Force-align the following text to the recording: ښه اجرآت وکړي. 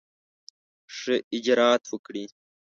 ښه 0.97 1.15
اجرآت 1.35 1.83
وکړي. 1.91 2.25